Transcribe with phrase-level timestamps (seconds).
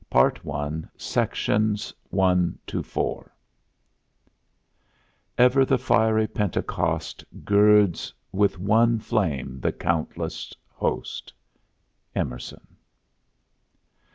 [0.09, 3.31] THE PENTECOST OF CALAMITY
[5.37, 11.31] Ever the fiery Pentecost Girds with one flame the countless host.
[12.15, 12.61] EMERSON.